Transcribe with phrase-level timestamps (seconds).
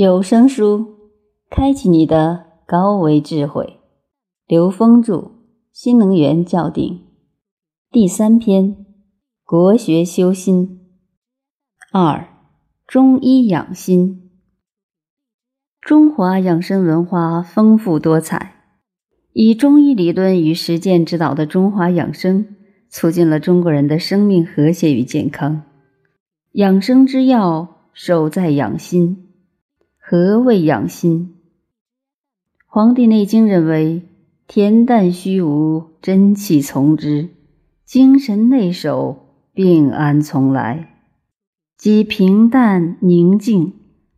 [0.00, 0.96] 有声书，
[1.50, 3.80] 开启你的高维智慧。
[4.46, 5.16] 刘峰著
[5.74, 6.94] 《新能源教定》
[7.90, 8.86] 第三篇：
[9.44, 10.80] 国学修心。
[11.92, 12.26] 二、
[12.86, 14.30] 中医养心。
[15.82, 18.54] 中华养生文化丰富多彩，
[19.34, 22.46] 以中医理论与实践指导的中华养生，
[22.88, 25.60] 促进了中国人的生命和谐与健康。
[26.52, 29.26] 养生之要，首在养心。
[30.12, 31.36] 何谓养心？
[32.66, 34.02] 《黄帝内经》认为：
[34.48, 37.28] 恬淡虚无，真气从之；
[37.84, 40.96] 精神内守，病安从来。
[41.78, 43.74] 即平淡宁静、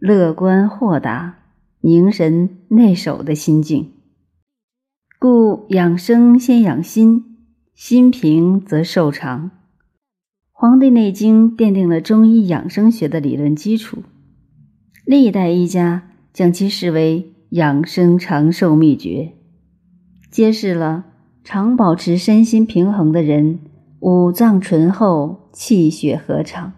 [0.00, 1.38] 乐观豁达、
[1.80, 3.92] 凝神内守的心境。
[5.20, 7.36] 故养生先养心，
[7.76, 9.50] 心平则寿长。
[10.50, 14.02] 《黄帝内经》奠定了中医养生学的理论基础。
[15.06, 19.34] 历代医家将其视为养生长寿秘诀，
[20.32, 21.04] 揭示了
[21.44, 23.60] 常保持身心平衡的人，
[24.00, 26.72] 五脏醇厚，气血和畅，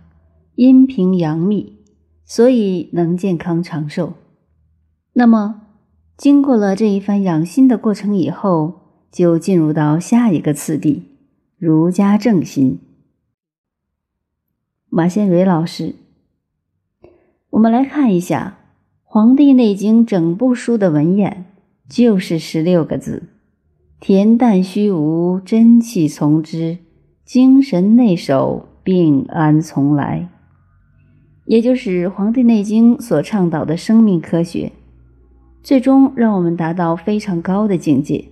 [0.57, 1.79] 阴平阳秘，
[2.27, 4.13] 所以能健康长寿。
[5.15, 5.63] 那么，
[6.19, 11.05] 经过了这一番养心的过程以后，就进入到下一个次第——
[11.57, 12.79] 儒家正心。
[14.91, 15.95] 马先蕊老师。
[17.59, 18.57] 我们来看一下
[19.03, 21.45] 《黄帝内经》整部书的文眼，
[21.89, 23.31] 就是十六个字：
[24.01, 26.77] 恬淡虚无，真气从之；
[27.25, 30.29] 精神内守，病安从来。
[31.47, 34.71] 也就是《黄帝内经》所倡导的生命科学，
[35.61, 38.27] 最终让我们达到非常高的境界。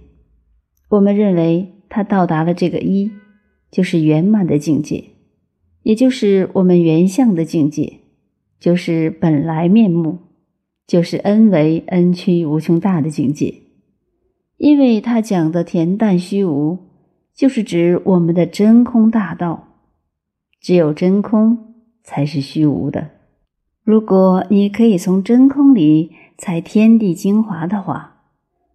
[0.91, 3.11] 我们认为，它到达了这个一，
[3.73, 5.03] 就是圆满的境界，
[5.83, 8.06] 也就是我们原相的境界。
[8.59, 10.19] 就是本来面目，
[10.87, 13.63] 就是恩为恩屈无穷大的境界。
[14.57, 16.79] 因为他讲的恬淡虚无，
[17.35, 19.65] 就是指我们的真空大道。
[20.61, 23.11] 只有真空才是虚无的。
[23.85, 28.23] 如果你可以从真空里采天地精华的话，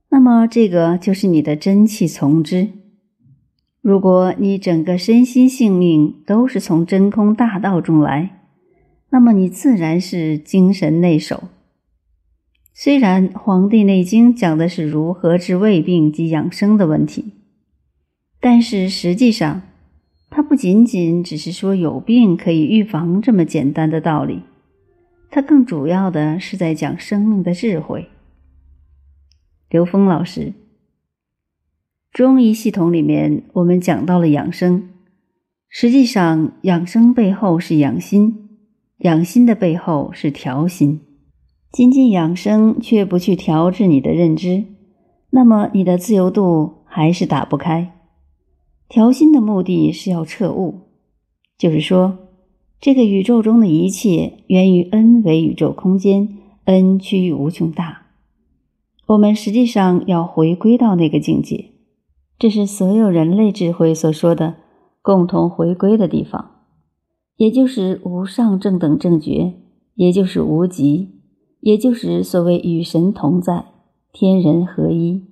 [0.10, 2.70] 那么这个就是你的真气从之。
[3.82, 8.41] 如果你整个身心性命都是从真空大道中来。
[9.12, 11.44] 那么你自然是精神内守。
[12.74, 17.34] 虽然《黄帝内经》讲的是如何治胃病及养生的问题，
[18.40, 19.64] 但是实际上，
[20.30, 24.44] 它不仅仅只是说有病可以预防这么简单的道理，
[25.30, 28.08] 它更主要的是在讲生命的智慧。
[29.70, 30.54] 刘峰老师，
[32.14, 34.90] 中医系统里面我们讲到了养生，
[35.68, 38.41] 实际上养生背后是养心。
[39.02, 41.02] 养心的背后是调心，
[41.72, 44.66] 仅仅养生却不去调制你的认知，
[45.32, 47.94] 那么你的自由度还是打不开。
[48.88, 50.82] 调心的目的是要彻悟，
[51.58, 52.20] 就是说，
[52.80, 58.04] 这个宇宙中的一切源于 n 为宇宙空间，n 趋于无穷大。
[59.08, 61.72] 我们实际上要回归到那个境界，
[62.38, 64.58] 这是所有人类智慧所说的
[65.02, 66.51] 共同回归的地方。
[67.38, 69.54] 也就是无上正等正觉，
[69.96, 71.10] 也就是无极，
[71.60, 73.66] 也就是所谓与神同在，
[74.12, 75.24] 天人合一。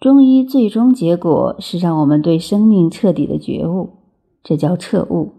[0.00, 3.90] 中医最终结果是让我们对生命彻底的觉悟，
[4.42, 5.32] 这叫彻悟。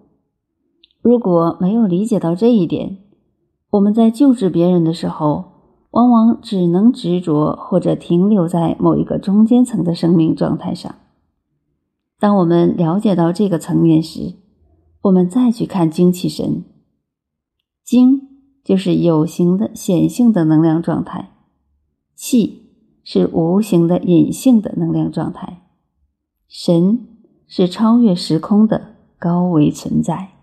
[1.01, 2.97] 如果没有理解到这一点，
[3.71, 5.45] 我们在救治别人的时候，
[5.91, 10.95] 往往只能执着或者停留在某一个中间层的生命状态上。
[12.19, 14.33] 当我们了解到这个层面时，
[15.05, 16.63] 我们再去看精气神，
[17.83, 18.27] 精
[18.63, 21.31] 就是有形的显性的能量状态，
[22.15, 22.71] 气
[23.03, 25.61] 是无形的隐性的能量状态，
[26.47, 27.07] 神
[27.45, 30.34] 是超越时空的高维存在。